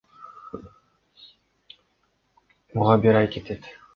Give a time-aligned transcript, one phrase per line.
[2.75, 3.73] Буга бир ай кетет.